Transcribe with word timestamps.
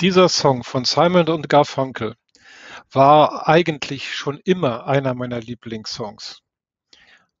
Dieser 0.00 0.30
Song 0.30 0.64
von 0.64 0.86
Simon 0.86 1.28
und 1.28 1.50
Garfunkel 1.50 2.16
war 2.90 3.48
eigentlich 3.48 4.14
schon 4.14 4.40
immer 4.44 4.86
einer 4.86 5.12
meiner 5.12 5.40
Lieblingssongs. 5.40 6.40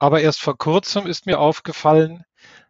Aber 0.00 0.22
erst 0.22 0.40
vor 0.40 0.58
kurzem 0.58 1.06
ist 1.06 1.26
mir 1.26 1.38
aufgefallen, 1.38 2.24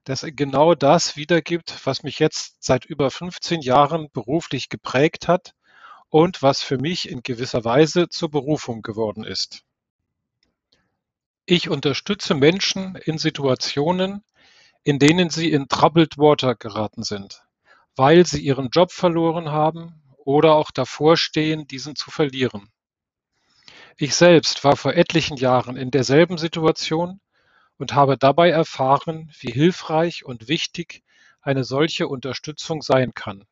dass 0.04 0.24
er 0.24 0.32
genau 0.32 0.74
das 0.74 1.16
wiedergibt, 1.16 1.86
was 1.86 2.02
mich 2.02 2.18
jetzt 2.18 2.62
seit 2.62 2.84
über 2.84 3.10
15 3.10 3.62
Jahren 3.62 4.10
beruflich 4.12 4.68
geprägt 4.68 5.26
hat 5.26 5.54
und 6.10 6.42
was 6.42 6.60
für 6.60 6.76
mich 6.76 7.08
in 7.08 7.22
gewisser 7.22 7.64
Weise 7.64 8.10
zur 8.10 8.30
Berufung 8.30 8.82
geworden 8.82 9.24
ist. 9.24 9.62
Ich 11.46 11.70
unterstütze 11.70 12.34
Menschen 12.34 12.94
in 12.94 13.16
Situationen, 13.16 14.22
in 14.82 14.98
denen 14.98 15.30
sie 15.30 15.50
in 15.50 15.66
troubled 15.66 16.18
water 16.18 16.54
geraten 16.54 17.04
sind, 17.04 17.47
weil 17.98 18.24
sie 18.24 18.40
ihren 18.40 18.68
Job 18.70 18.92
verloren 18.92 19.50
haben 19.50 20.00
oder 20.18 20.54
auch 20.54 20.70
davor 20.70 21.16
stehen, 21.16 21.66
diesen 21.66 21.96
zu 21.96 22.12
verlieren. 22.12 22.70
Ich 23.96 24.14
selbst 24.14 24.62
war 24.62 24.76
vor 24.76 24.94
etlichen 24.94 25.36
Jahren 25.36 25.76
in 25.76 25.90
derselben 25.90 26.38
Situation 26.38 27.20
und 27.76 27.94
habe 27.94 28.16
dabei 28.16 28.50
erfahren, 28.50 29.32
wie 29.40 29.50
hilfreich 29.50 30.24
und 30.24 30.46
wichtig 30.46 31.02
eine 31.40 31.64
solche 31.64 32.06
Unterstützung 32.06 32.82
sein 32.82 33.14
kann. 33.14 33.44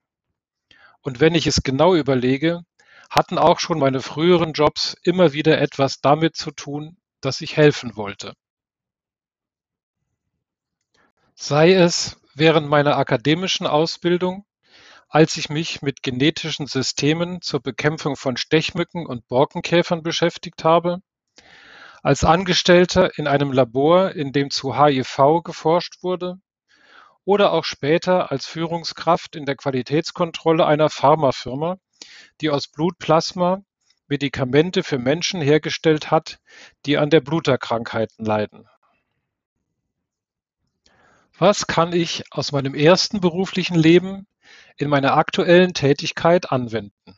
Und 1.00 1.18
wenn 1.18 1.34
ich 1.34 1.48
es 1.48 1.64
genau 1.64 1.96
überlege, 1.96 2.62
hatten 3.10 3.38
auch 3.38 3.58
schon 3.58 3.80
meine 3.80 4.00
früheren 4.00 4.52
Jobs 4.52 4.96
immer 5.02 5.32
wieder 5.32 5.60
etwas 5.60 6.00
damit 6.00 6.36
zu 6.36 6.52
tun, 6.52 6.98
dass 7.20 7.40
ich 7.40 7.56
helfen 7.56 7.96
wollte. 7.96 8.34
Sei 11.34 11.72
es 11.72 12.16
während 12.36 12.68
meiner 12.68 12.98
akademischen 12.98 13.66
Ausbildung, 13.66 14.44
als 15.08 15.36
ich 15.38 15.48
mich 15.48 15.80
mit 15.80 16.02
genetischen 16.02 16.66
Systemen 16.66 17.40
zur 17.40 17.60
Bekämpfung 17.60 18.16
von 18.16 18.36
Stechmücken 18.36 19.06
und 19.06 19.26
Borkenkäfern 19.26 20.02
beschäftigt 20.02 20.62
habe, 20.62 21.00
als 22.02 22.24
Angestellter 22.24 23.18
in 23.18 23.26
einem 23.26 23.52
Labor, 23.52 24.12
in 24.12 24.32
dem 24.32 24.50
zu 24.50 24.78
HIV 24.78 25.42
geforscht 25.44 26.02
wurde, 26.02 26.36
oder 27.24 27.52
auch 27.52 27.64
später 27.64 28.30
als 28.30 28.46
Führungskraft 28.46 29.34
in 29.34 29.46
der 29.46 29.56
Qualitätskontrolle 29.56 30.66
einer 30.66 30.90
Pharmafirma, 30.90 31.78
die 32.40 32.50
aus 32.50 32.68
Blutplasma 32.68 33.62
Medikamente 34.08 34.84
für 34.84 34.98
Menschen 34.98 35.40
hergestellt 35.40 36.10
hat, 36.10 36.38
die 36.84 36.98
an 36.98 37.10
der 37.10 37.20
Bluterkrankheiten 37.20 38.24
leiden. 38.24 38.68
Was 41.38 41.66
kann 41.66 41.92
ich 41.92 42.24
aus 42.32 42.52
meinem 42.52 42.74
ersten 42.74 43.20
beruflichen 43.20 43.74
Leben 43.74 44.26
in 44.78 44.88
meiner 44.88 45.18
aktuellen 45.18 45.74
Tätigkeit 45.74 46.50
anwenden? 46.50 47.14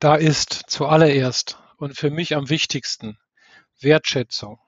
Da 0.00 0.16
ist 0.16 0.64
zuallererst 0.66 1.62
und 1.76 1.96
für 1.96 2.10
mich 2.10 2.34
am 2.34 2.50
wichtigsten 2.50 3.16
Wertschätzung. 3.80 4.58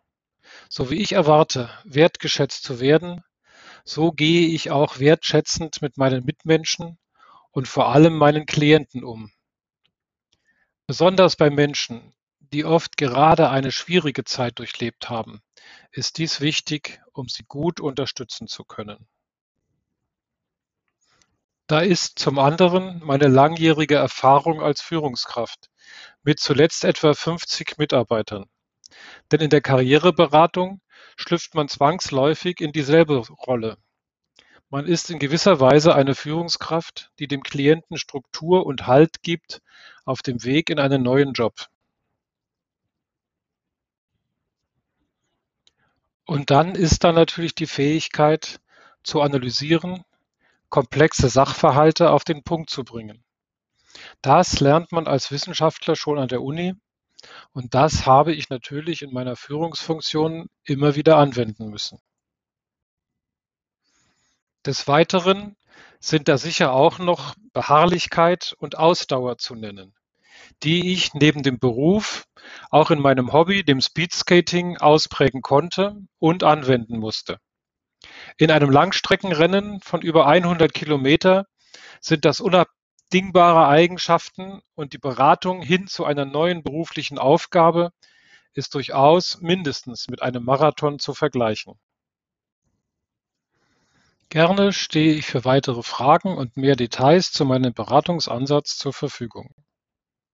So 0.69 0.89
wie 0.89 1.03
ich 1.03 1.13
erwarte, 1.13 1.69
wertgeschätzt 1.85 2.63
zu 2.63 2.79
werden, 2.79 3.25
so 3.85 4.13
gehe 4.13 4.47
ich 4.47 4.71
auch 4.71 5.01
wertschätzend 5.01 5.83
mit 5.83 5.97
meinen 5.97 6.25
Mitmenschen 6.25 6.97
und 7.51 7.67
vor 7.67 7.89
allem 7.89 8.17
meinen 8.17 8.47
Klienten 8.47 9.03
um. 9.03 9.33
Besonders 10.87 11.35
bei 11.35 11.51
Menschen, 11.51 12.15
die 12.53 12.65
oft 12.65 12.97
gerade 12.97 13.51
eine 13.51 13.73
schwierige 13.73 14.25
Zeit 14.25 14.59
durchlebt 14.59 15.11
haben, 15.11 15.41
ist 15.91 16.19
dies 16.19 16.41
wichtig, 16.41 17.01
um 17.13 17.29
sie 17.29 17.45
gut 17.45 17.81
unterstützen 17.81 18.49
zu 18.49 18.65
können. 18.65 19.07
Da 21.67 21.81
ist 21.81 22.19
zum 22.19 22.39
anderen 22.39 23.03
meine 23.05 23.29
langjährige 23.29 23.97
Erfahrung 23.97 24.63
als 24.63 24.81
Führungskraft 24.81 25.69
mit 26.23 26.41
zuletzt 26.41 26.85
etwa 26.85 27.13
50 27.13 27.77
Mitarbeitern. 27.77 28.47
Denn 29.31 29.41
in 29.41 29.51
der 29.51 29.61
Karriereberatung 29.61 30.81
schlüpft 31.17 31.55
man 31.55 31.69
zwangsläufig 31.69 32.61
in 32.61 32.73
dieselbe 32.73 33.19
Rolle. 33.19 33.77
Man 34.71 34.87
ist 34.87 35.11
in 35.11 35.19
gewisser 35.19 35.61
Weise 35.61 35.95
eine 35.95 36.15
Führungskraft, 36.15 37.11
die 37.19 37.29
dem 37.29 37.43
Klienten 37.43 37.99
Struktur 37.99 38.65
und 38.65 38.87
Halt 38.87 39.23
gibt 39.23 39.61
auf 40.05 40.23
dem 40.23 40.45
Weg 40.45 40.71
in 40.71 40.79
einen 40.79 41.03
neuen 41.03 41.33
Job. 41.33 41.55
Und 46.29 46.51
dann 46.51 46.75
ist 46.75 47.05
da 47.05 47.13
natürlich 47.13 47.55
die 47.55 47.67
Fähigkeit 47.67 48.61
zu 49.03 49.23
analysieren, 49.23 50.05
komplexe 50.69 51.31
Sachverhalte 51.31 52.11
auf 52.11 52.23
den 52.23 52.43
Punkt 52.43 52.69
zu 52.69 52.85
bringen. 52.85 53.25
Das 54.21 54.61
lernt 54.61 54.93
man 54.93 55.07
als 55.07 55.31
Wissenschaftler 55.31 55.97
schon 55.97 56.19
an 56.19 56.29
der 56.29 56.43
Uni 56.43 56.75
und 57.53 57.73
das 57.73 58.05
habe 58.05 58.35
ich 58.35 58.51
natürlich 58.51 59.01
in 59.01 59.11
meiner 59.11 59.37
Führungsfunktion 59.37 60.51
immer 60.65 60.97
wieder 60.97 61.17
anwenden 61.17 61.71
müssen. 61.71 61.99
Des 64.67 64.87
Weiteren 64.87 65.57
sind 65.99 66.29
da 66.29 66.37
sicher 66.37 66.75
auch 66.75 66.99
noch 66.99 67.37
Beharrlichkeit 67.55 68.55
und 68.59 68.77
Ausdauer 68.77 69.39
zu 69.39 69.55
nennen, 69.55 69.95
die 70.63 70.93
ich 70.93 71.15
neben 71.15 71.43
dem 71.43 71.59
Beruf 71.59 72.28
auch 72.71 72.91
in 72.91 73.01
meinem 73.01 73.33
Hobby, 73.33 73.65
dem 73.65 73.81
Speedskating, 73.81 74.79
ausprägen 74.79 75.43
konnte 75.43 75.97
und 76.19 76.45
anwenden 76.45 76.99
musste. 76.99 77.39
In 78.37 78.51
einem 78.51 78.71
Langstreckenrennen 78.71 79.81
von 79.81 80.03
über 80.03 80.27
100 80.27 80.73
Kilometer 80.73 81.47
sind 82.01 82.25
das 82.25 82.41
unabdingbare 82.41 83.67
Eigenschaften 83.67 84.61
und 84.75 84.93
die 84.93 84.99
Beratung 84.99 85.63
hin 85.63 85.87
zu 85.87 86.05
einer 86.05 86.25
neuen 86.25 86.63
beruflichen 86.63 87.19
Aufgabe 87.19 87.91
ist 88.55 88.75
durchaus 88.75 89.41
mindestens 89.41 90.09
mit 90.09 90.23
einem 90.23 90.45
Marathon 90.45 90.99
zu 90.99 91.15
vergleichen. 91.15 91.75
Gerne 94.31 94.75
stehe 94.75 95.15
ich 95.15 95.27
für 95.27 95.45
weitere 95.45 95.83
Fragen 95.83 96.37
und 96.37 96.57
mehr 96.57 96.77
Details 96.77 97.33
zu 97.33 97.47
meinem 97.47 97.73
Beratungsansatz 97.73 98.77
zur 98.77 98.93
Verfügung. 98.93 99.55